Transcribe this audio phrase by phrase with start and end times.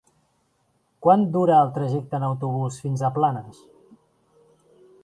[1.07, 3.63] Quant dura el trajecte en autobús fins a Planes?